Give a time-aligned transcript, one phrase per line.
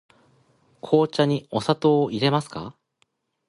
[0.81, 2.75] 紅茶にお砂糖をいれますか。